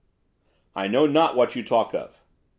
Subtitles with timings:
[0.75, 2.21] 'I know not what you talk of.